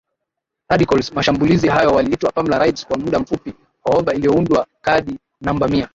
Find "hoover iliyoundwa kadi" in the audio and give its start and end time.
3.81-5.17